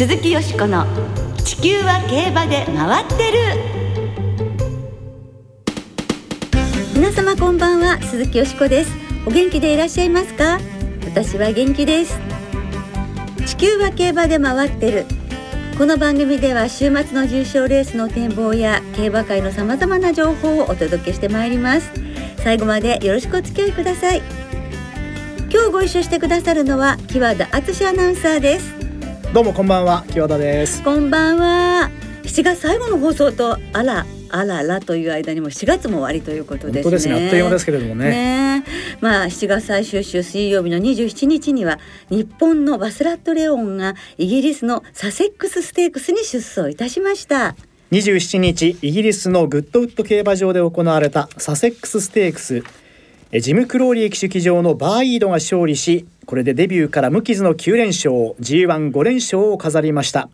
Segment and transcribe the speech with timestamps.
[0.00, 0.86] 鈴木よしこの
[1.44, 3.38] 「地球は競馬で回ってる」
[6.96, 8.90] 皆様こんばんは鈴木よしこです。
[9.26, 10.58] お元気でいらっしゃいますか？
[11.04, 12.18] 私は元気です。
[13.44, 15.04] 地球は競馬で回ってる。
[15.76, 21.92] この番組では週末の重賞レースの展望や競馬界のさまざまな情報をお届けしてまいります。
[22.38, 24.22] 最後までよろしくお付き合いください。
[25.52, 28.79] 今日ご一緒してくださるのは木和田敦アナウンサーです。
[29.32, 31.88] どうもこんばんは木和田ですこんばんは
[32.24, 36.90] 7月最後の放送とあらあららという間にも7月も終わりということですね。
[36.90, 38.10] ですねあっという間ですけれどもね。
[38.10, 38.64] ね
[39.00, 41.78] まあ7月最終週水曜日の27日には
[42.10, 47.54] 日本のバスラットレオンがイギリスのサセックスステークスに出走いたしました。
[47.92, 52.62] 27日イギリスのグッドウッド競馬場で行われたサセックスステークスえ
[53.38, 60.28] ジム・クローリー騎手騎乗のバーイードが勝利しこれでデビューから無傷の9連勝 G15 連勝を飾りました。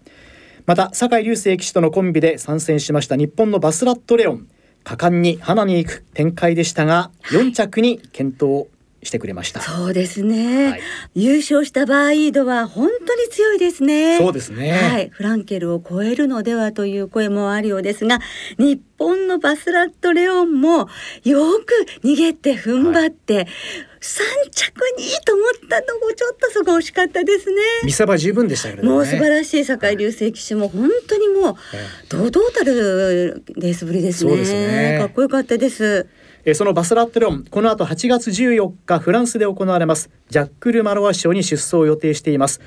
[0.65, 4.47] また酒井隆成騎手とのコンビで参戦しました日本のバスラットレオン。
[4.83, 8.67] 果敢に花に行く展開でしたが4着に健闘。
[9.07, 10.81] してくれました、そうですね、はい
[11.15, 14.19] 優勝したバーイードは本当に強いですね。
[14.19, 18.21] そうですねはい、フランケルを超えるのではという声もあるようですが、
[18.59, 20.89] 日本のバスラットレオンも
[21.25, 23.47] よく逃げて踏ん張って、
[24.01, 27.57] 三着にいいと思ったのもちょっとそこ惜しかったですね。
[27.85, 34.31] 見せ場十分でしたけねもう素晴らしい酒井隆成騎手も本当にもうえ堂々たるレースぶりですね。
[34.31, 36.07] そうですねかっこよかったです。
[36.47, 42.61] えーそのバスラットンこの後8月14日フランスで行われますジャックル・マロワ賞に出走を予定しています。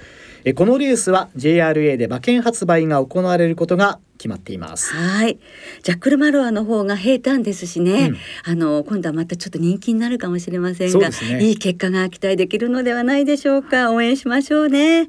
[0.44, 4.94] えーこのレースは JRA で馬券発売が行われることが決まっています。
[4.94, 5.40] はい、
[5.84, 8.18] ジャックルマロアの方が平坦ですしね、うん。
[8.52, 11.44] あの今度はまたちょっと人気になるかもしれませんが、ね。
[11.46, 13.94] いい結果が期待できるのではないでしょうか。
[13.94, 15.08] 応援しましょうね。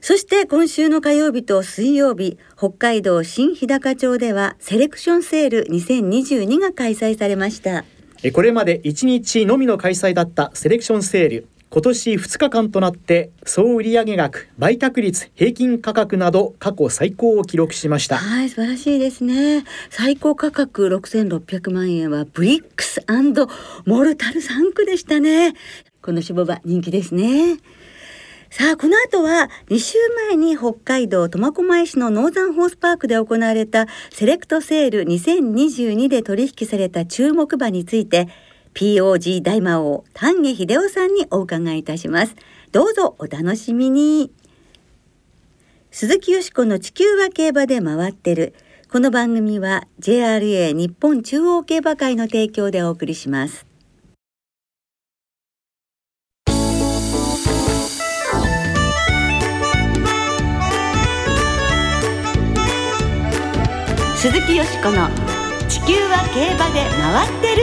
[0.00, 7.70] そして今週の火曜日と水曜日北海道新日高町ではセレクションセール2022が開催されました。
[7.70, 7.95] えー
[8.32, 18.16] これまで1日のみの開催だったセレクションセール今年2日間となって総売上額売却率平均価格など過去最高を記録しました。
[18.16, 19.64] はい素晴らしいですね。
[19.90, 23.04] 最高価格6600万円はブリックス
[23.84, 25.54] モルタル3区でしたね。
[26.00, 27.58] この種馬人気ですね。
[28.50, 29.98] さあこの後は2週
[30.28, 38.28] 前に北海道苫小牧市のノーザンホースパークで行われたセレクトセール2022で取引された注目馬について
[38.74, 42.36] POG 大魔王丹下秀夫さんにお伺いいたします。
[42.72, 44.30] どうぞお楽しみに。
[45.90, 48.54] 鈴木よしこの地球は競馬で回ってる。
[48.92, 53.66] この番組は JRA 日本中央競馬会の提供でお送りします。
[64.28, 65.08] 鈴木よしこの
[65.68, 67.62] 地球は競馬で回ってる。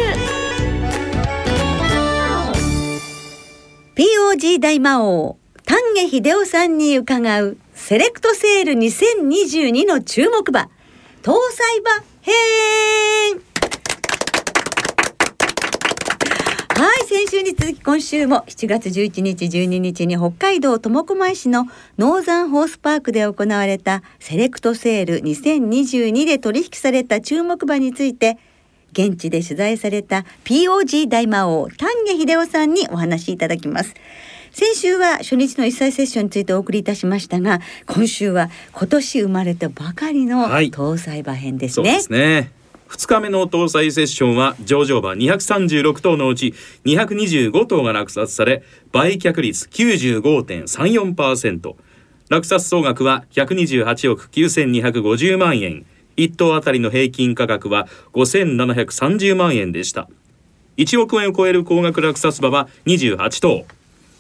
[3.98, 10.70] POG 大魔王丹下秀夫さんに伺うセレクトセール2022の注目馬
[11.22, 11.92] 搭載馬
[12.22, 13.42] 編
[16.70, 21.68] はい先週に続き今週も7月11日12日に北海道苫小牧市の
[22.00, 28.40] ノーザンホースパークで行われたセレクトセール2022で取引された注目馬について
[28.94, 33.94] 現地で取材された POG 大魔王丹下秀夫さんにお話しいただきます。
[34.52, 40.72] 先週は初日の一歳セッションについてお送りいたしましたが今週は今年生まれたばかりのはい。
[40.72, 42.63] 搭載馬編ですね、ですね。
[42.94, 46.54] 2日目の搭載セッションは上場馬236頭のうち
[46.86, 48.62] 225頭が落札され
[48.92, 51.76] 売却率95.34%
[52.30, 55.86] 落札総額は128億9250万円。
[56.18, 60.08] 1頭あたりの平均価格は5730万円でした。
[60.78, 63.66] 1億円を超える高額落札馬は28頭。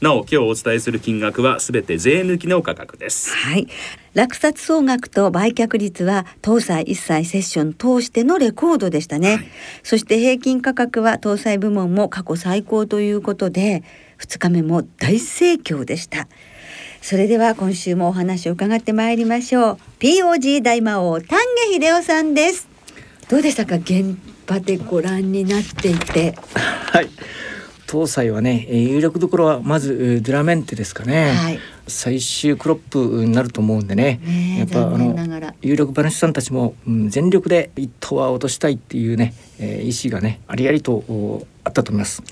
[0.02, 3.68] なお今日お伝えする金額はすべて税抜きの価格ですはい。
[4.14, 9.50] 落札総額と売却率は搭載一切セッション通してのレコードでしたね。
[9.82, 13.84] そして平均価格は搭載部門も過去最高ということで、
[14.20, 16.28] 2日目も大盛況でした。
[17.02, 19.78] それでは今週もお話を伺ってまいりましょう。
[20.00, 21.40] POG 大魔王丹
[21.72, 22.68] 下秀夫さんです。
[23.30, 23.76] どうでしたか？
[23.78, 26.36] 現場でご覧になっていて。
[26.54, 27.10] はい。
[27.94, 31.32] 搭載はね、えー有力どころはまずえードゥラメンテですかね。
[31.32, 31.60] はい。
[31.88, 34.20] 最終クロップになると思うんでね。
[34.24, 35.54] ねえやっぱあの。
[35.62, 42.24] 有力馬主さんたちも、うん、全力で一頭は落としたいっていうね、えー意思がねありありとおあったと思います。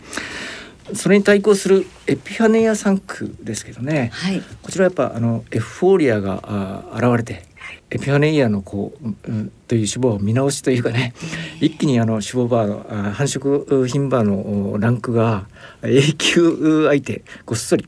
[0.96, 4.42] それに対抗するエピファネイア3区ですけどね、はい。
[4.63, 7.50] こちらはやっぱあのエフフォーリアがあ現れて
[7.89, 11.13] エピファネイアのこう、うん、という脂肪を見直しというかね
[11.59, 15.47] 一気にあの脂肪バーのあ繁殖品バーのおランクが
[15.81, 17.88] A 級相手ごっそり。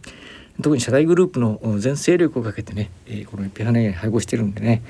[0.62, 4.84] 特に社大グループのお全勢力をかけてね、えーこのエピファネイアに配合してるんでね、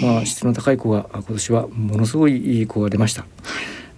[0.00, 3.26] まあ、質の高い子があ今年はものすごいいい子が出ました。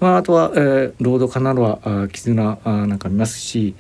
[0.03, 3.75] まあ、あとは、えーロードカナロアあ絆あなんか見ますし、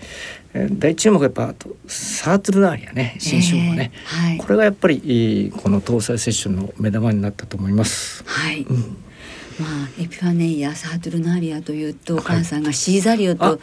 [0.54, 8.22] えー大注目はやっぱあとサートルナーリアね新種もね、えーはいこれがやっぱりこの搭載セッションの目玉になったと思います。
[8.26, 8.62] はい。
[8.62, 8.96] うん
[9.62, 13.60] まあ、エピファネイアサートルナーリアというと、お母さんがシーザリオと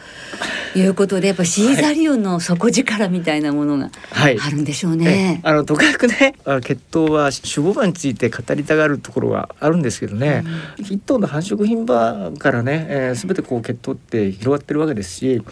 [0.74, 4.38] いうことでやっぱシーザリオの底力みたいなものがはい。
[4.40, 5.40] あるんでしょうえね。
[5.44, 10.44] あのとかくねあ血統は脂肪馬について語りたがるところはあるんですけどね、
[10.78, 15.42] 一頭の繁殖牝馬からね、えー、全てこう血統って広がってるわけですし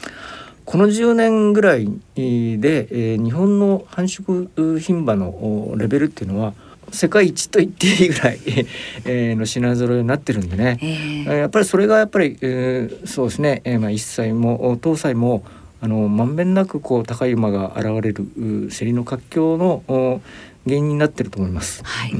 [0.65, 4.49] この10年ぐらいで、えー日本の繁殖
[4.79, 6.55] 牝馬のおレベルっていうのは
[6.93, 8.39] 世界一と言っていいぐらい、
[9.05, 11.25] えーの品揃えになってるんでね、ええー。
[11.27, 15.45] ーやっぱりそれがやっぱり、えーそうですね、えーまあ、1歳も東歳も
[15.81, 20.21] あのまんべんなくこう高い馬が現れるう競りの活況のお
[20.65, 21.83] 原因になってると思います。
[21.85, 22.15] はい。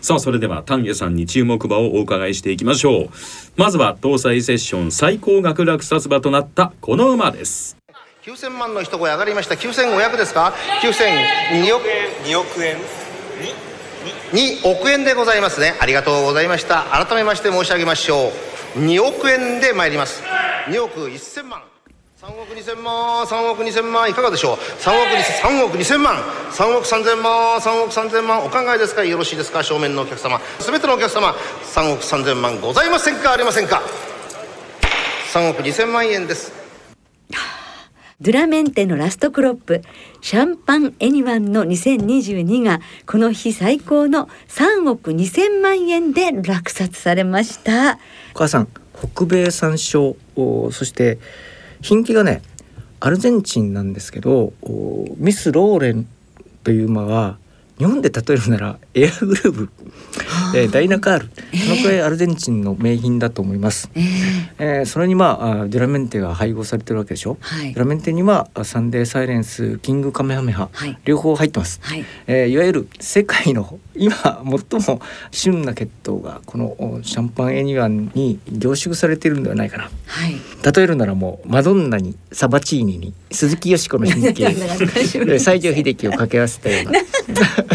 [0.00, 3.08] さあそれでは丹下さんに注目馬をお伺いしていきましょう。
[3.56, 7.76] まずは搭載セッション最高額落札馬となったこの馬です。
[8.24, 9.54] 9000万の一声上がりました。
[9.54, 11.84] 9500ですか？9002億。
[12.24, 12.76] 2億円
[14.32, 15.74] 2億円でございますね。
[15.80, 16.84] ありがとうございました。
[16.92, 18.30] 改めまして申し上げましょ
[18.76, 18.78] う。
[18.80, 20.22] 2億円で参ります。
[20.66, 21.62] 2億1000万。
[22.20, 23.24] 3億2000万。
[23.24, 24.10] 3億2000万。
[24.10, 26.16] いかがでしょう？3億3億2000万。
[26.50, 27.58] 3億3000万。
[27.58, 28.44] 3億3000万。
[28.44, 29.04] お考えですか？
[29.04, 29.62] よろしいですか？
[29.62, 30.40] 正面のお客様。
[30.58, 31.34] 全てのお客様。
[31.74, 33.32] 3億3000万ございませんか？
[33.32, 33.82] ありませんか
[35.32, 36.57] ？3億2000万円です。
[38.20, 39.80] ドゥラメンテのラストクロップ
[40.22, 47.92] シャンパンエニワンの2022がこの日最高の3億2000万円で落札されました。
[48.34, 48.68] お母さん
[49.14, 50.16] 北米山椒
[50.72, 51.20] そして
[51.80, 52.42] 品気がね
[52.98, 54.52] アルゼンチンなんですけど
[55.18, 56.08] ミス・ローレン
[56.64, 57.38] という馬は
[57.78, 59.68] 日本で例えるならエアグルーブ、
[60.56, 63.88] えーダイナカールそのくらいアルゼンチンの名品だと思います。
[63.94, 64.04] えー
[64.58, 67.36] えーそれにまああデュラメンテが配合されてるわけでしょ？
[67.40, 71.78] はいデュラメンテにはあサンデーサイレンスキングカメハメハ、はい両方入ってます。
[71.82, 74.14] はいえーいわゆる世界の今
[74.70, 75.00] 最も
[75.30, 79.84] 旬な血統がこのおシャンパンエニワンに凝縮されているんではないかな。
[79.84, 79.90] は
[80.28, 80.34] い。
[80.74, 87.00] 例えるならもうマドンナにサバチーニに鈴木よしこの品系 なんだか大丈夫ですで西城秀樹を掛け合わせたような、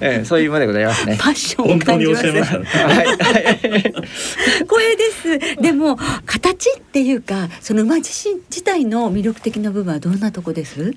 [0.00, 1.16] えーそういう馬でございますね。
[1.20, 2.50] パッションを本当におっ感じます。
[2.50, 5.60] しゃいましたねはいはいこれです。
[5.62, 5.96] でも
[6.26, 10.94] 形っていうかその馬自身自体の魅力的な部分はどんなとこです？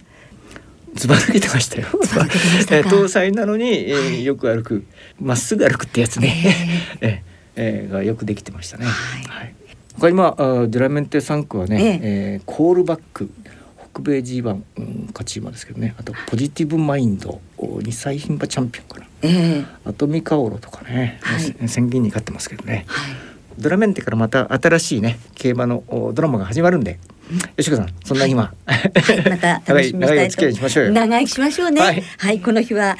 [0.93, 1.87] ずば抜けてましたよ。
[1.91, 4.85] えー搭載なのに、えーよく歩く
[5.19, 6.55] まっすぐ歩くってやつね。
[7.01, 8.85] えーえー がよくできてましたね。
[8.85, 9.53] はい
[9.99, 13.29] 他にまああーデュラメンテ3区はね、ええーコールバック
[13.93, 15.95] 北米 G1、うん、勝ち馬ですけどね。
[15.97, 19.05] あとポジティブマインド2歳牝馬チャンピオンかな。
[19.21, 19.65] ええ。
[19.85, 21.41] あとミカオロとかね、はい。
[21.41, 22.85] せ宣言に勝ってますけどね。
[22.87, 23.15] はい。
[23.57, 26.99] ドラメンテからまた新しいね競馬のおドラマが始まるんで。
[27.55, 28.91] 吉子さんそんな今、はい、
[29.29, 30.41] また 楽しみにしたいと。
[30.41, 30.91] 長いしましょうよ。
[30.91, 31.81] 長生きしましょうね。
[31.81, 32.35] ははい。
[32.37, 32.97] い、この日は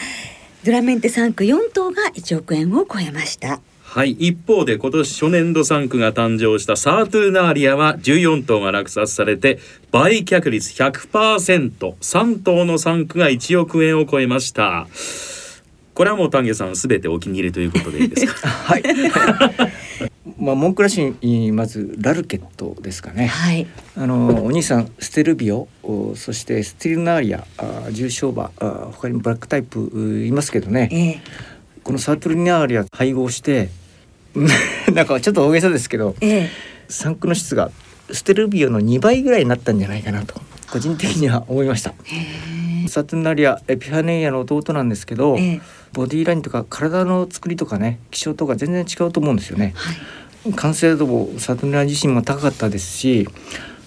[0.64, 3.60] ドラメンテ3区4頭が1億円を超えました。
[3.94, 4.12] はい。
[4.12, 9.60] 一方で今年初年度3区が誕生したサートゥーナーリアは14頭が落札されて
[9.92, 14.88] 売却率 100%3 頭の3区が1億円を超えました。
[15.94, 18.48] これはもう丹下さんすべてお気に入りということでいいですか？
[18.48, 18.84] はい。
[20.40, 23.28] まあモンクラシンまずラルケットですかね。
[23.28, 23.68] はい。
[23.98, 30.88] あのお兄さんステルビオおそしてスティルナーリアあ重賞馬あ他にもブラックタイプういますけどね。
[30.94, 31.20] ええ。
[31.84, 33.70] このサートルナーリア配合して
[34.94, 36.50] なんかちょっと大げさですけどええ
[36.90, 37.72] 産区の質が
[38.12, 41.94] ステルビオの2倍ぐらいになったんじゃないかなと個人的には思いました。
[42.88, 45.62] サートルナーリアエピファネイアの弟なんですけど、ええ
[45.94, 49.74] ボディラインとか体の作りとかね気象とか全然違うと思うんですよね。
[49.76, 49.92] は
[50.50, 50.54] い。
[50.54, 53.28] 完成度もサトゥナ自身も高かったですし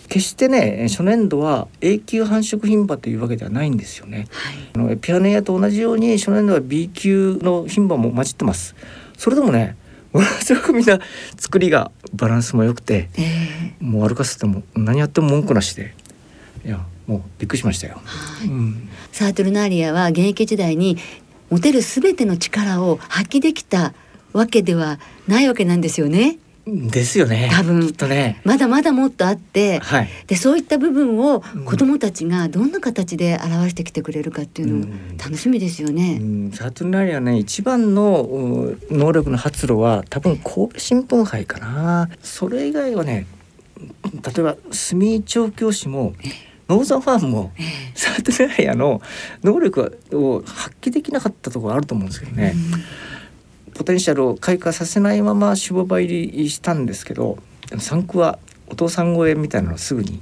[0.09, 4.29] 決してね初年度は永久繁殖牝馬というわけではないんですよね。
[4.31, 4.57] はい。
[4.75, 8.77] あのエピアネアと同じように初年度は B 級の牝馬も混じってます。
[9.17, 9.77] それでもね
[10.15, 11.01] ものすごくみんな
[11.37, 13.23] 作りがバランスも良くてえ
[13.81, 15.95] えもう歩かせても何やっても文句なしで
[16.65, 18.01] いやもうびっくりしましたよ。
[18.45, 20.97] うんサートルナーリアは現役時代に
[21.51, 23.93] 持てるすべての力を発揮できた
[24.33, 26.39] わけではないわけなんですよね。
[26.67, 27.51] ですよね。
[27.53, 27.93] 多分。
[27.93, 28.41] とね。
[28.45, 30.09] まだまだもっとあって、はい。
[30.27, 31.65] でそういった部分をうん。
[31.65, 34.87] 子どもたちがどんな形で表してきてくれるかっていうの
[35.19, 36.19] 楽しみですよね。
[36.21, 42.09] うん、サトゥナリはね一番のう能力の発露は多分神戸新聞杯かな。
[42.23, 43.27] それ以外はね
[44.13, 46.15] 例えば住井調教師も
[46.69, 47.53] ノーザンファームも
[47.95, 49.03] サトゥナリアの
[49.43, 52.55] 能力を発揮できなかったところあると思うんですけどね、
[53.75, 57.39] ポテンシャルを開花させないまま守護場入りしたんですけど
[57.69, 58.39] でも産区は
[58.69, 60.21] お父さん超えみたいなのをすぐに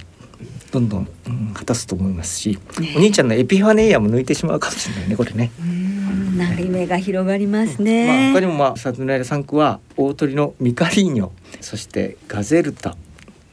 [0.71, 5.51] どんどん、うん果たすと思いますし、ねお兄ちゃんのエピファネイアも抜いてしまうかもしれないねこれね。
[5.59, 8.33] うんなんか夢が広がりますまあ、ね。
[8.33, 11.29] 他にも、まあ、サトゥナリア産区は大鳥のミカリーニョ
[11.61, 12.97] そしてガゼルタ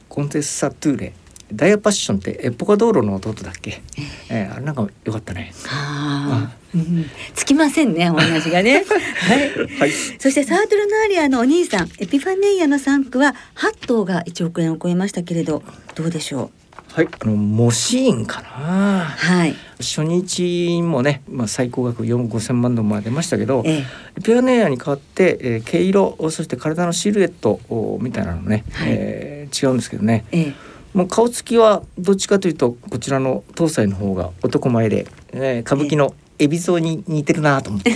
[0.09, 1.13] コンテッサトゥーレ
[1.53, 3.81] ダイヤパッションってエポカ道路の弟だっけ、
[4.29, 5.53] えーあれなんかよかったね。
[5.65, 8.83] はあ、うん、つきませんねお話がね。
[8.87, 9.79] はい。
[9.79, 9.91] はい。
[9.91, 15.63] そしてサートルナーリアのお兄さんエピファネイアの産区は8頭が1億円を超えましたけれど
[15.95, 16.51] どうでしょ
[16.93, 18.47] はい、あのモシーンかな。
[18.49, 19.03] う。
[19.03, 19.55] はい。
[19.77, 23.77] 初日もね、まあ、最高額4 5千万ドルまで出ましたけどええ。
[24.17, 28.89] エピファネイアに代わって、えー毛色そして体のシルエットおみたいなのね、はい。
[28.91, 30.25] えー違うんですけどね。
[30.31, 37.95] ええもう顔つきはどっちかというとこちらの東西の方が男前で、えー歌舞伎の海老蔵に似てるなと思って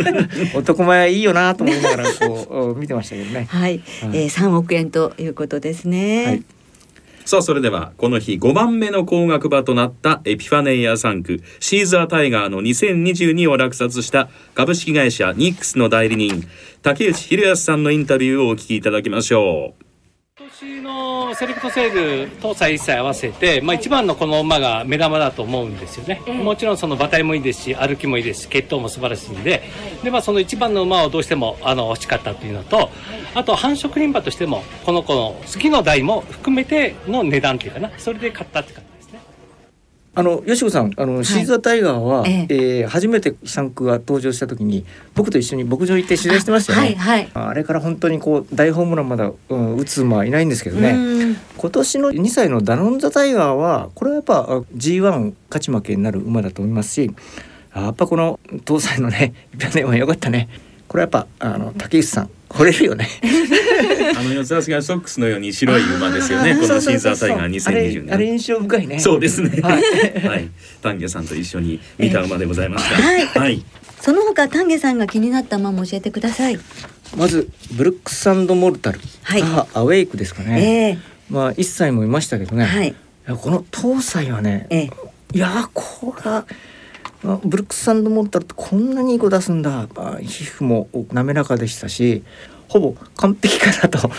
[0.56, 3.46] 男前いいよなと思いながらこうお見てましたけどね。
[3.50, 6.24] はい、えー、3億円ということですね。
[6.24, 6.42] はい
[7.24, 16.42] さあそれではこの日5番目の高額馬となったエピファネイア産区シーザータイガーの2022を落札した株式会社ニックスの代理人
[16.82, 19.81] 竹内博康さんのインタビューをお聞きいただきましょう。
[20.62, 29.64] 今年のセレクトセール搭載一切合わせて、まあ、一番のこの馬が目玉だと思うんですよね、もちろんその馬体もいいですし歩きもいいですし血統も素晴らしいんで
[30.04, 32.90] で、まあ、その一番の馬をどうしてもあの欲しかったというのと
[33.34, 37.90] あと繁殖牝馬としてもこの子の好きの代も含めての値段っていうかな。
[37.98, 38.91] それで買ったって感じ
[40.14, 46.88] あのよしこさんあの、シーザータイガーは、ええー初めて産区が登場した時に僕と一緒に牧場行って取材してましたよね。
[46.88, 47.30] はいはい。
[47.32, 50.90] あれから本当にこう大ホームランまだ、うん、打つ馬はいないんですけどね。
[50.90, 57.10] うん今年の2歳のダノンザタイガーはこれはやっぱあ G1 勝ち負けになる馬だと思いますし
[57.72, 60.48] あやっぱこの東西のねピアネは良かったね
[60.88, 63.08] これはやっぱあの竹内さん惚れるよね
[64.16, 66.54] あの四つ足がソックスのように白い馬ですよね。
[66.54, 68.14] このシーザータイガーあれ2020年。
[68.14, 69.60] あれ印象深いねそうですね。
[69.62, 70.48] ははいい。
[70.82, 73.02] 丹下さんと一緒に見た馬でございました。
[73.02, 73.64] はいはい。
[74.00, 76.58] その他丹下さんが気になった馬も教えてください。
[77.16, 82.88] まずブルックスモルタル、はい母アウェイクですかね、ええまあ1歳もいましたけどね、はい。
[82.88, 82.94] い
[83.26, 84.90] やこの東西はね、ええ
[85.34, 86.44] いやーこれは
[87.24, 92.22] あブルックスモルタルってこんなにいい子出すんだあ皮膚も滑らかでしたし
[92.72, 94.14] ほぼ完璧かなと思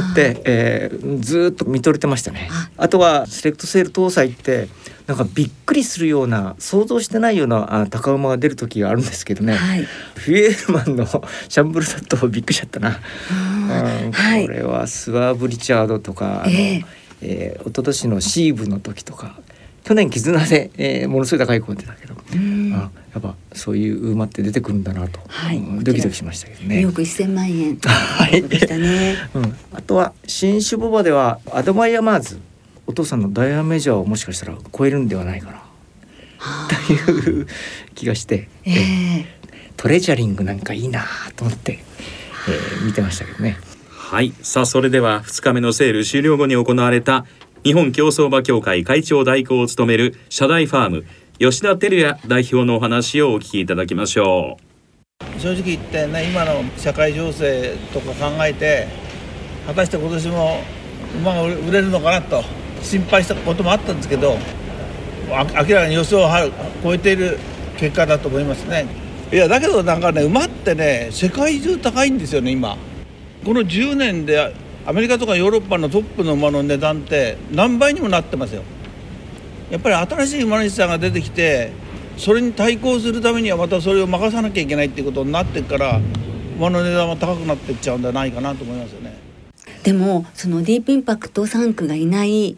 [0.00, 2.48] って、えーずーっと見とれてましたね。
[2.50, 2.84] あ。
[2.84, 4.68] あとはセレクトセール搭載って
[5.06, 9.82] なんかびっくりするような想像してないようなあ高馬が出る時があるんですけどね、はい。
[10.14, 11.06] フィエールマンの
[11.50, 12.98] シャンブルだとびっくりしちゃったな、
[13.30, 14.46] うんはい。
[14.46, 16.84] これはスワーブ・リチャードとかあの、ええ。
[17.20, 19.34] えー一昨年のシーブの時とか
[19.84, 22.72] 去年絆で、えーものすごい高い子出たけど、うん。
[22.74, 25.58] あやっぱそういう馬って出てくるんだなと、はい。
[25.58, 26.76] うんドキドキしましたけどね。
[26.86, 26.88] 2。
[26.88, 27.78] 億1000万円。
[27.82, 28.42] はい。
[28.42, 29.16] でしたね。
[29.34, 32.38] うん、あとは新種牡馬ではアドマイヤマーズ。
[32.86, 35.62] お父さんのダイワメジャーをもしかしたら超えるんではないかな。
[36.68, 37.46] という
[37.94, 39.26] 気がして、ええ。
[39.76, 41.04] トレジャリングなんかいいな
[41.36, 41.78] と思って、
[42.48, 43.58] えー見てましたけどね。
[43.88, 44.32] はい。
[44.42, 47.26] さあそれでは2日目のセール終了後に行われた
[47.68, 51.04] 日本競走馬協会会長代行を務める社大ファーム
[51.38, 54.56] 吉田照也代表のお話をお聞きいただきましょ
[55.36, 55.38] う。
[55.38, 58.88] 正直言ってね今の社会情勢とか考えて
[59.66, 60.62] 果たして今年も
[61.20, 62.42] 馬が売れるのかなと
[62.80, 64.38] 心配したこともあったんですけど
[65.28, 66.50] 明らかに予想をは
[66.82, 67.38] 超えている
[67.76, 68.86] 結果だと思いますね
[69.30, 72.78] いやだけどなんかね馬ってね世界中高いんですよね今
[73.44, 74.54] この10年で
[74.86, 78.62] アメリカとかヨーロッパのトップの馬の値段って何倍にもなってますよ
[79.70, 81.72] やっぱり新しい馬主さんが出てきて
[82.16, 86.00] それに対抗するためにはまたそれを任さなきゃいけないっていうことになってから
[86.56, 89.16] 馬の値段は高くなっていっちゃうんじゃないかなと思いますよね。
[89.84, 92.56] でもそのディープインパクト3区がいない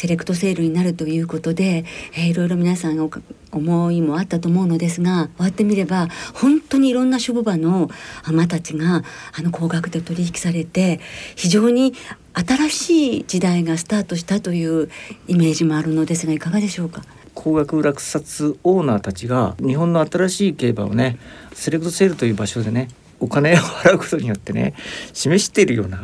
[0.00, 3.10] セレクトセールになるということで、えーいろいろ皆さんお
[3.52, 7.90] 思いもあったと思うのですが終わってみれば本当にいろんな種馬の
[8.26, 9.02] 馬たちが
[9.36, 11.00] あの高額で取引されて
[11.36, 11.92] 非常に
[12.32, 14.88] 新しい時代がスタートしたという
[15.28, 17.02] イメージもあるのですがいかがでしょうか？
[17.34, 21.18] 高額落札オーナーたちが日本の新しい競馬をね
[21.52, 22.88] セレクトセールという場所でね
[23.18, 24.72] お金を払うことによってね
[25.12, 26.02] 示しているような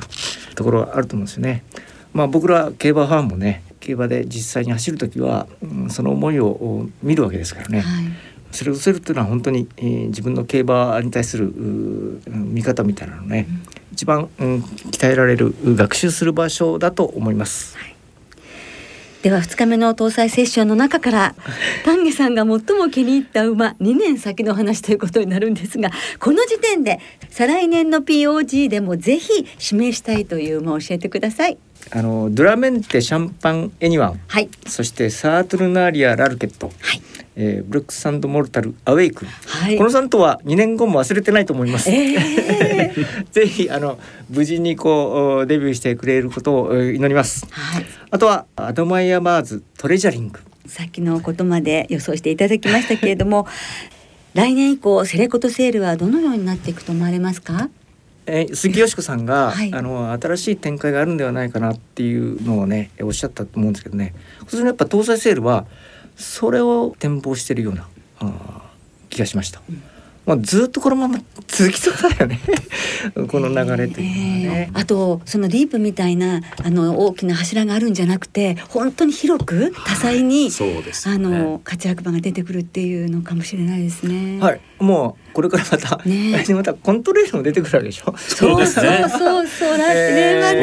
[0.54, 1.64] ところがあると思うんですよね。
[2.12, 7.80] まあ、僕ら競馬ファンもね競馬で実際に走る時は、うん、その思いを見るわけですからね。
[7.80, 8.04] はい
[8.52, 11.52] それをせるっていうのは本当に、えー自分の競馬に対する
[12.26, 13.46] 見方みたいなのね、
[13.92, 17.76] 一番、うん、鍛えられる学習する場所だと思います。
[19.22, 21.34] では2日目の搭載セッションの中から
[21.84, 25.90] 丹下さんが最も気に入った馬2年先の話ということになるんですが
[26.20, 31.58] この時点で再来年の POG でもぜひ指名したいという馬を教えてください。
[31.92, 34.20] あのドゥラメンテシャンパンエニワン。
[34.26, 37.02] はい、そしてサートゥルナーリアラルケット、はい。
[37.36, 39.76] えーブリックスモルタルアウェイクン、はい。
[39.78, 41.90] この3頭は2年後も忘れてないと思います。
[41.90, 42.92] え
[43.30, 43.98] ぜひあの
[44.30, 47.46] 無事にこうデビューしてくれることをえー祈ります。
[47.50, 47.86] はい。
[48.10, 50.40] あとはアドマイヤマーズトレジャリング。
[50.66, 53.46] さっきのことまで予想していただきましたけれども
[54.34, 57.68] 来年以降セレコトセールはどのようになっていくと思われますか？
[58.26, 59.72] えー杉吉子さんが、 はい。
[59.72, 64.14] あの新しい展開があるんではないかなっていうのをねおっしゃったと思うんですけどね。
[64.48, 65.66] それやっぱ搭載セールは
[66.16, 69.62] それを展望してるようなあー気がしました。
[70.26, 72.40] まあ、ずっとこのまま続きそうだよね。
[73.28, 74.70] この流れというのはね。
[74.74, 84.40] あとそのディープみたいなあの大きな柱があるんじゃなくて本当に広く多彩に、そうですよあねの活躍馬が出てくるっていうのかもしれないですね。
[84.40, 86.44] はい、もうこれからまた、ね。
[86.50, 88.14] またコントレールも出てくるわけでしょ。
[88.18, 89.78] そうそうそうそう。
[89.78, 90.60] 来年はね、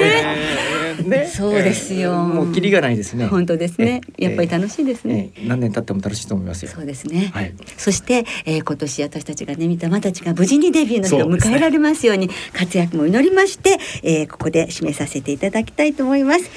[0.76, 3.28] えーねそうですよえーもうキリがないですね。
[3.28, 4.02] 本当ですね。
[4.18, 5.32] えーやっぱり楽しいですね。
[5.36, 6.72] えー何年経っても楽しいと思いますよ。
[6.72, 16.50] そうですね、はいそして、えー今年私たちがね見た馬たちが無事にデビューの日を迎えられますように活躍も祈りまして、えーここで締めさせていただきたいと思います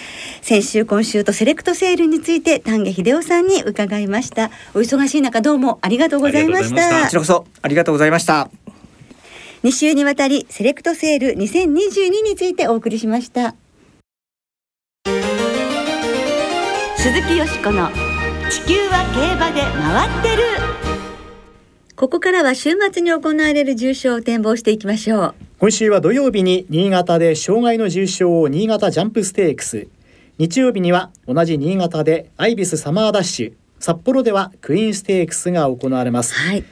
[0.42, 8.50] 先週今週とセレクトセールについて丹下秀夫さんに伺いましたお忙しい中どうもありがとうございましたこちらこそありがとうございました。
[9.62, 13.56] 2週にわたりセレクトセール2022についてお送りしました
[17.06, 17.88] 鈴木よしこの
[18.50, 20.42] 地球は競馬で回ってる。
[21.94, 25.34] ここからは週末に行われる重賞を展望していきましょう。
[25.60, 29.86] 今週は土曜日に新潟で障害の重賞を新潟ジャンプステークス。
[30.38, 33.52] 日曜日には同じ新潟でアイビスサマーダッシュ。
[33.78, 36.34] 札幌ではクイーンステークスが行われます。
[36.34, 36.64] はい。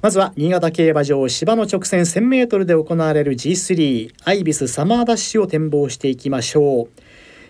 [0.00, 6.88] まずは新潟競馬場芝の直線 1000m で行われる G3 アイビスサマーダッシュを展望していきましょう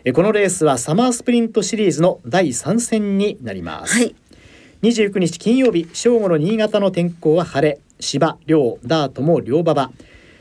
[0.04, 4.14] えこのレースはサマースプリントシリーズの第3戦になります、はい。
[4.82, 7.78] 29日金曜日正午の新潟の天候は晴れ。
[8.00, 9.92] 芝両ダートも両馬場。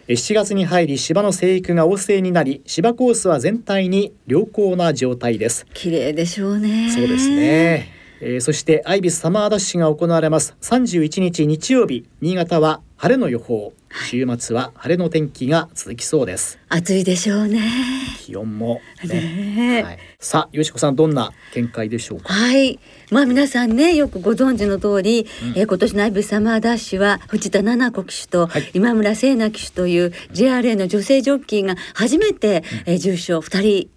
[0.08, 5.67] え7月に入り芝の生育が旺盛になり芝コースは全体に良好な状態です。
[5.76, 6.91] 綺麗でしょうね。
[6.91, 7.88] そうですね、
[8.21, 10.55] えーそしてアイビスサマーダッシュが行われます。
[10.62, 13.73] 31日日曜日新潟は晴れの予報。
[14.10, 16.57] 週末は晴れの天気が続きそうです。
[16.69, 17.60] 暑いでしょうね。
[18.19, 19.19] 気温もね。
[19.75, 22.31] ねはい、さあよしこさんどんな見解でしょうか？
[22.31, 22.79] はい。
[23.10, 28.69] まあ皆さんねよくご存知の通り、えー今年のアイビスサマーダッシュは藤田七子騎手とはい。
[28.73, 33.89] 今村聖奈騎手という JRA の女性ジョッキーが初めて、えー重賞二人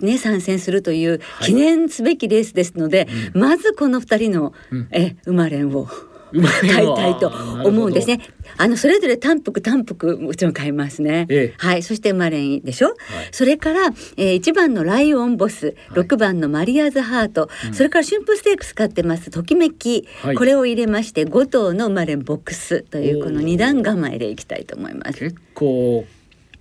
[0.00, 1.44] ね参戦するというい。
[1.44, 4.88] 記念すべきレースですので、まずこの二人の、うん。
[4.90, 5.88] えー馬連を
[6.32, 8.20] 馬買いたいと思うんですね。
[8.56, 11.26] あのそれぞれ単服単服もちろん買いますね。
[11.28, 11.54] ええ。
[11.58, 12.96] はい、そしてマレンでしょ？
[13.30, 20.36] それから、えー、1番のライオンボス、6番のマリアーズハート、それから春風ステークス買ってますときめき、はい。
[20.36, 25.20] これを入れまして5頭のマレンボックスというこのおー二段構えでいきたいと思います。
[25.20, 26.04] 結構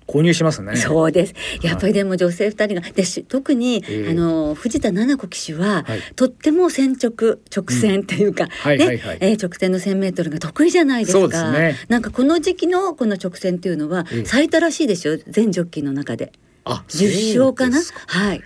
[0.07, 0.75] 購入しますね。
[0.75, 1.33] そうです。
[1.61, 4.11] やっぱりでも女性二人が、でし特に、ええ。
[4.11, 6.01] あの藤田七子騎手は、はい。
[6.15, 8.85] とっても先直直線っていうか、はいね。
[8.85, 9.17] はいはい。
[9.21, 11.19] えー直線の1000メートルが得意じゃないですか。
[11.19, 11.77] そうですね。
[11.87, 14.25] なんかこの時期のこの直線っていうのは、ええ。
[14.25, 15.17] 最多らしいですよ。
[15.27, 16.31] 全ジョッキーの中で。
[16.65, 17.81] あ10勝かな？
[18.07, 18.41] はい。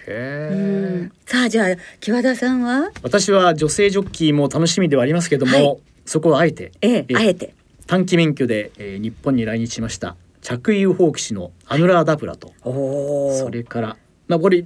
[1.26, 5.78] さあじゃあ木和田さんは、私は女性ジョッキーも楽しみではありますけども、はい。
[6.06, 7.16] そこはあえて、えええ。
[7.16, 7.54] あえて。
[7.86, 10.16] 短期免許で、えー日本に来日しました
[10.48, 13.98] 着衣法騎士のアヌラー・ダブラと、おそれから
[14.30, 14.64] まあこれ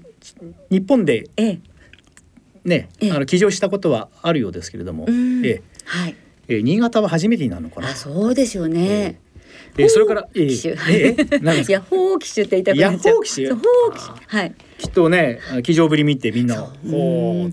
[0.70, 1.60] 日本でええ。
[2.64, 3.12] ね、ええ。
[3.12, 5.44] あの騎乗したことはあるようですけれども、うん。
[5.44, 5.62] ええ。
[5.86, 6.16] はい。
[6.50, 7.90] えー新潟は初めてになるのかな。
[7.90, 7.96] あ。
[7.96, 8.88] そうですよね。
[8.88, 9.31] えー
[9.90, 10.70] それから、え騎手。
[10.70, 11.72] えええ何ですか？
[11.72, 13.16] いや、ホー騎手って言いたくなっちゃう。
[13.16, 14.38] いやホー騎手そうホー騎手。
[14.38, 14.54] はい。
[14.78, 17.52] きっとねあの騎乗ぶり見てみんなほーっ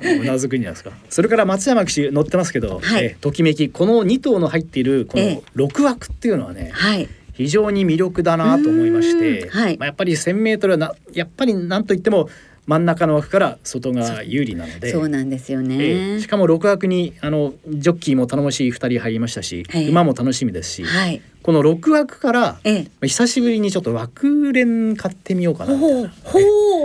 [0.00, 0.90] て、ね、うなずくんじゃないですか。
[1.10, 3.04] それから松山騎手乗ってますけど、はい。
[3.04, 3.68] えーときめき。
[3.68, 5.42] この2頭の入っているこええ。
[5.54, 7.08] の6枠っていうのはね、はい。
[7.34, 9.78] 非常に魅力だなと思いまして、はい。
[9.78, 12.28] まあ、やっぱり 1,000m はなやっぱりなんといっても
[12.68, 14.92] 真ん中の枠から外が有利なので。
[14.92, 16.16] そうなんですよえね。
[16.16, 21.22] えしかも6枠にあのジョッキーも頼もしい2人入りましたし、はい馬も楽しみですし、はい。
[21.42, 22.82] この6枠からええ。
[22.82, 25.74] まあ久しぶりにちょっと枠連買ってみようかな。
[25.74, 26.10] みたいなほう。
[26.24, 26.38] ほ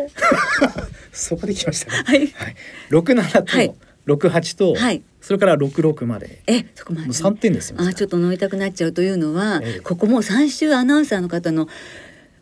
[0.05, 0.07] う。
[1.11, 2.03] そこで来ましたね。
[2.05, 2.19] はい。
[2.19, 2.55] はい、
[2.87, 3.69] 六七はい。
[3.69, 5.01] と六八と、はい。
[5.19, 6.43] それから六六まで。
[6.47, 7.11] えそこまで。
[7.11, 7.77] 三点ですよ。
[7.81, 9.79] あちょっと飲みたくなっちゃうというのは、ええ。
[9.81, 11.67] ここもう3週アナウンサーの方の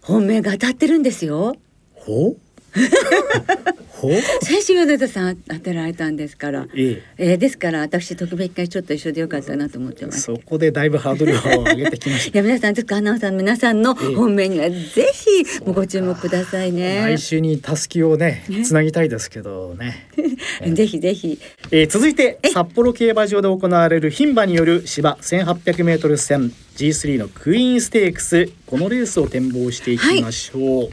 [0.01, 1.55] 本命が当たってるんですよ。
[1.93, 2.37] ほう。
[4.41, 10.21] 先週米田さん当てられたんですから、ええーですから私特別会ちょっと一緒でよかったなと思ってえ、ます。
[10.21, 14.75] そこでだいぶハードルを上げてきまし いや皆さんちょっとアナウンサーの皆さんのええ本命にはぜ
[15.13, 16.77] ひご注目くださいた。
[16.77, 17.17] ね来。
[17.19, 20.07] 週にタスキをね、つなぎたいですけどね。
[20.73, 21.39] ぜひぜひ
[21.71, 30.89] えー、続いて札幌競馬場で行われる牝馬による芝 1800m 戦 G3 のクイーンステークスこのレースを展望していきましょう、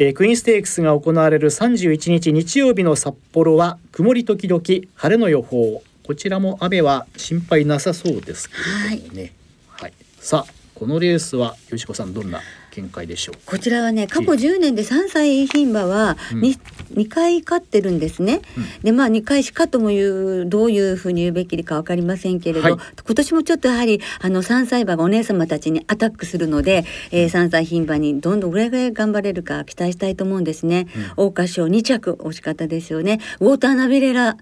[0.00, 5.82] えークイーンステークスが行われる31日日曜日の札幌は曇り時々晴れの予報。
[6.06, 8.54] こちらも雨は心配なさそうですけ
[8.90, 9.32] れどもね、
[9.66, 9.92] はい。
[10.20, 16.40] さあこのレースはよしこさんどんな見解でしょうこちらはね過去10年で3歳牝馬はうん。
[16.40, 16.58] 2,、
[16.94, 18.40] 2回勝ってるんですね。
[18.82, 22.72] でまあ2回しかとも言うどういうふうに言うべきか分かりませんけれど、はい。
[23.04, 30.86] 今年もちょっとやはりあの3歳馬がお姉様たちにアタックするので、えー、3歳牝馬にどんどんどれぐらい頑張れるか期待したいと思うんですね。
[31.16, 33.20] 桜花賞2着惜しかったですよね。
[33.40, 34.36] ウォーターナビレラ、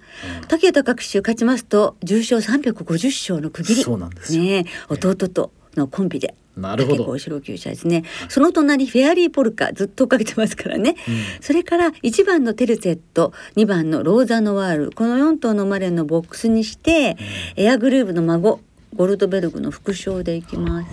[0.49, 3.83] 竹田各種勝ちますと重賞350勝の区切り。
[3.83, 4.43] そうなんですよ。
[4.43, 6.35] ね弟とのコンビで。
[6.57, 8.05] なるほど結構後ろ厩舎ですね。
[8.29, 10.97] その隣フェアリーポルカずっとかけてますからね。
[11.41, 17.17] それから1番のテルセット、2番のローザノワール、この4頭のマレンのボックスにして、
[17.57, 18.61] エアグルーヴの孫
[18.95, 20.89] ゴルドベルグの副賞でいきます。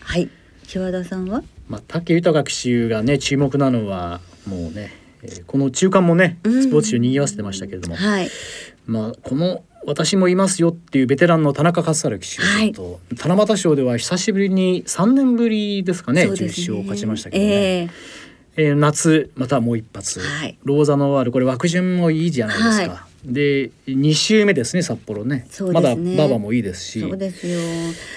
[0.00, 0.28] はい。
[0.68, 1.42] 木和田さんは？
[1.68, 8.28] まあ、武豊騎手がね注目なのはもうね、えーこの中間もねうんスポーツ紙を賑わせてましたけれども、はい。
[8.86, 16.66] まあこの私もいますよっていうベテランの田中勝春騎手と、七夕賞では久しぶりに3年ぶりですかね重そうですね。
[16.66, 17.88] 賞を勝ちましたけどね、え
[18.56, 18.72] え。
[18.72, 20.58] ー夏またもう一発、はい。
[20.64, 25.46] ローザノワールこれ枠順もいいじゃないですか、はで2週目ですね札幌ね。
[25.60, 25.72] ね。
[25.72, 26.98] まだ馬場もいいですし。
[26.98, 27.60] えそうですよ。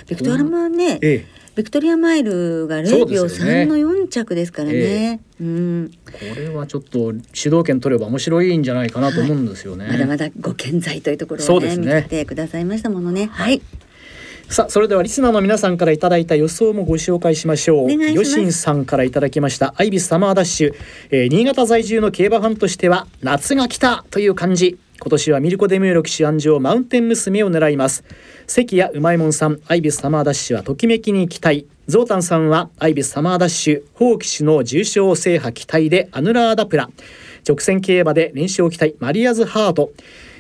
[0.08, 3.64] ビクトリアマね、ええビクトリアマイルがそう0秒ですよね。
[3.64, 5.22] 3の4着ですからね。
[5.40, 5.92] うん。
[6.06, 11.78] これはちょっと主導権取れば面白いんじゃないかなと思うんですよね、まだまだご健在というところをねね。
[11.78, 13.30] 見せてくださいましたものね。
[13.32, 13.62] はい。
[14.50, 17.86] さあそれではリスナーの皆さんからいただいた予想もご紹介しましょう。
[17.86, 18.14] お願いします。
[18.16, 19.74] ヨシンさんからいただきました。
[19.78, 20.76] アイビスサマーダッシュ、
[21.10, 28.04] えー新潟在住の競馬ファンとしては夏が来たという感じ今年はミルコ・デミューロ騎手安城マウンテン娘を狙います。
[28.48, 31.68] 関谷うまいもんさんアイビスサマーダッシュはときめきに期待。
[31.88, 36.90] ゾウタンさんはアイビスサマーダッシュホー騎手の重賞制覇期待でアヌラーダプラ。
[37.48, 38.96] 直線競馬で連勝期待。
[39.00, 39.92] マリアズハート。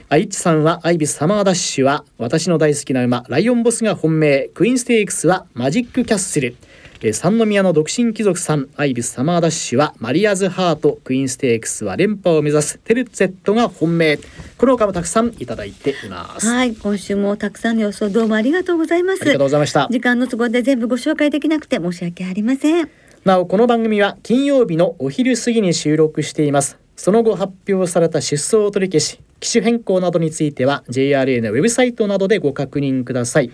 [0.08, 4.50] 愛知さんはアイビスサマーダッシュは私の大好きな馬ライオンボスが本命。
[4.54, 6.56] クイーンステークスはマジックキャッスル。
[7.02, 14.18] えー三宮の独身貴族さんアイビスサマーダッシュはマリアズハートクイーンステークスは連覇を目指すテルツェットが本命。
[14.58, 19.22] この他もたくさんいただいています、はい、今週もたくさんの予想どうもありがとうございます。
[19.22, 19.88] ありがとうございました。
[19.92, 22.90] 時間の都合で全部ご紹介できなくて申し訳ありません。
[23.24, 26.78] なおこの番組は金曜日のお昼過ぎに収録しています。
[26.96, 33.52] その後発表された出走取り消し機種変更などについては JRA のウェブサイトなどでご確認ください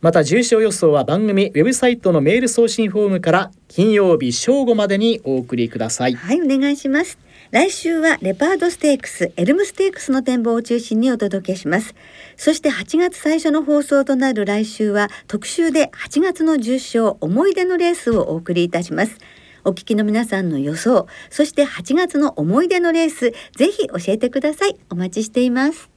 [0.00, 7.18] また重賞予想は番組ウェブサイトのメール送信フォームから金曜日正午までにお送りくださいはい、お願いします。
[7.52, 11.94] 来週はレパードステークス、エルムステークスの展望を中心にお届けします。
[12.36, 19.18] そして8月最初の放送となる来週は特集で8月の重賞思い出のレースをお送りいたします。
[19.64, 24.76] お聞きの皆さんの予想、そして8月の思い出のレース、ぜひ教えてください。
[24.90, 25.95] お待ちしています。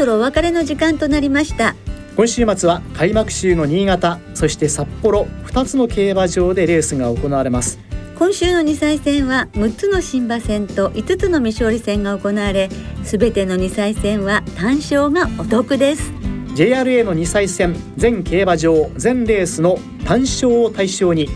[0.00, 1.76] そろお別れの時間となりました。
[2.16, 7.78] 今週末は開幕週の新潟そして札幌2つの競馬場でレースが行われます。
[8.18, 12.70] 今週の2歳戦は6つの新馬戦と5つの未勝利戦が行われ
[13.04, 16.10] すべての2歳戦は単勝がお得です。
[16.54, 21.28] JRA の2歳戦全競馬場全レースの単勝を対象に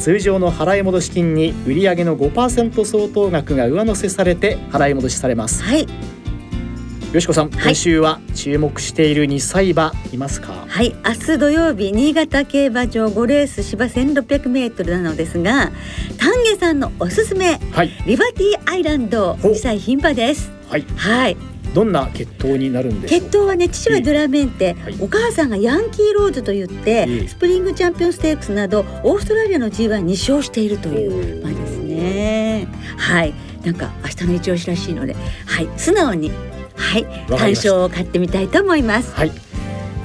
[0.00, 5.62] 通常の払い戻し金に売上の5%相当額が上乗せされて払い戻しされます。
[5.62, 5.86] はい
[7.12, 7.50] よしこさん、い。
[7.52, 10.66] 今週は注目している2歳馬いますか？
[10.68, 10.94] はい。
[11.06, 15.72] 明日土曜日新潟競馬場5レース芝 1600m なのですが
[16.18, 17.90] 丹下さんのおすすめはい。
[18.06, 19.52] リバティアイランドほう。
[19.52, 20.52] 2歳牝馬です。
[20.68, 20.82] はい。
[20.96, 21.36] はい。
[21.72, 24.96] どんな血統になるんでし血統はね父はドラメンテ、はい。
[25.00, 27.28] お母さんがヤンキーローズと言って、ええ。
[27.28, 31.40] スプリングチャンピオンステークスなどオーストラリアの G1 に勝しているという。
[31.40, 32.68] 馬ですね。
[32.98, 33.32] はい。
[33.64, 35.16] なんか明日の一押しらしいので
[35.46, 35.68] はい。
[35.78, 36.30] 素直に
[36.78, 37.04] はい。
[37.28, 39.14] 単勝を買ってみたいと思います。
[39.14, 39.32] はい、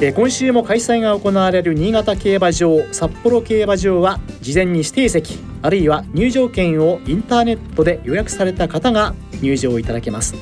[0.02, 10.36] えー今週も開催が行われる新潟競馬場札幌競馬場は事前に指定席あるいは入場券をインターネットで予約された方が入場いただけます。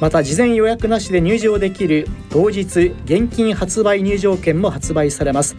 [0.00, 5.56] また事前予約なしで入場できる当日現金発売入場券も発売されます。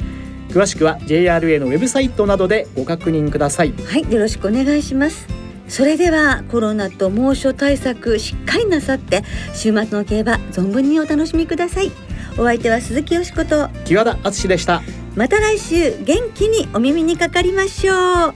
[0.50, 3.74] 詳しくは JRA のウェブサイトなどでご確認ください。
[3.86, 4.12] はい。
[4.12, 5.39] よろしくお願いします
[5.70, 11.92] それではコロナと猛暑対策しっかりなさって週末の競馬存分にお楽しみください。
[12.38, 14.82] お相手は鈴木よしこと木和田敦でした。
[15.16, 18.34] また来週元気にお耳にかかりましょう。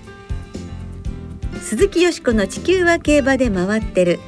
[1.60, 4.19] 鈴木よしこの地球は競馬で回ってる。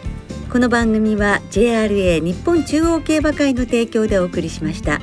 [0.52, 5.00] この番組は JRA 日本中央競馬会の提供でお送りしました。